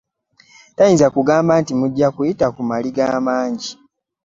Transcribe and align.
Tayinza 0.75 1.07
kugamba 1.15 1.51
nti 1.61 1.73
mujja 1.79 2.07
kuyiita 2.15 2.47
ku 2.55 2.61
maliga 2.69 3.03
amangi. 3.17 3.71